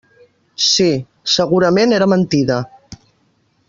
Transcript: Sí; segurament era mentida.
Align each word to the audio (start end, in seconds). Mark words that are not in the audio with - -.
Sí; 0.67 0.87
segurament 1.35 1.95
era 2.01 2.11
mentida. 2.17 2.61